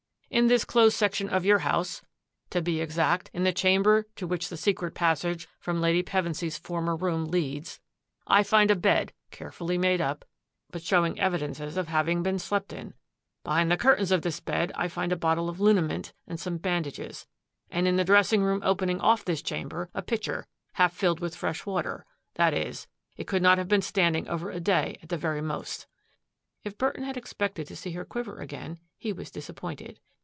In 0.33 0.47
this 0.47 0.63
closed 0.63 0.95
section 0.95 1.27
of 1.27 1.43
your 1.43 1.59
house— 1.59 2.01
to 2.51 2.61
be 2.61 2.79
exact, 2.79 3.29
in 3.33 3.43
the 3.43 3.51
chamber 3.51 4.07
to 4.15 4.25
which 4.25 4.47
the 4.47 4.55
secret 4.55 4.95
passage 4.95 5.49
from 5.59 5.81
Lady 5.81 6.01
Pevensy's 6.03 6.57
former 6.57 6.95
room 6.95 7.25
leads— 7.25 7.81
I 8.27 8.41
find 8.43 8.71
a 8.71 8.75
bed, 8.77 9.11
carefully 9.29 9.77
made 9.77 9.99
up, 9.99 10.23
but 10.69 10.83
show 10.83 11.05
ing 11.05 11.19
evidences 11.19 11.75
of 11.75 11.89
having 11.89 12.23
been 12.23 12.39
slept 12.39 12.71
in; 12.71 12.93
behind 13.43 13.69
the 13.69 13.75
curtains 13.75 14.09
of 14.09 14.21
this 14.21 14.39
bed 14.39 14.71
I 14.73 14.87
find 14.87 15.11
a 15.11 15.17
bottle 15.17 15.49
of 15.49 15.59
liniment 15.59 16.13
and 16.25 16.39
some 16.39 16.55
bandages, 16.57 17.27
and 17.69 17.85
in 17.85 17.97
the 17.97 18.05
dressing 18.05 18.41
room 18.41 18.61
opening 18.63 19.01
off 19.01 19.25
this 19.25 19.41
chamber 19.41 19.89
a 19.93 20.01
pitcher, 20.01 20.47
half 20.75 20.93
filled 20.93 21.19
with 21.19 21.35
fresh 21.35 21.65
water; 21.65 22.05
that 22.35 22.53
is, 22.53 22.87
it 23.17 23.27
could 23.27 23.41
not 23.41 23.57
have 23.57 23.67
been 23.67 23.81
standing 23.81 24.29
over 24.29 24.49
a 24.49 24.61
day 24.61 24.97
at 25.03 25.09
the 25.09 25.17
very 25.17 25.41
most." 25.41 25.87
If 26.63 26.77
Burton 26.77 27.03
had 27.03 27.17
expected 27.17 27.67
to 27.67 27.75
see 27.75 27.91
her 27.91 28.05
quiver 28.05 28.37
again, 28.39 28.79
he 28.97 29.11
was 29.11 29.29
disappointed. 29.29 29.99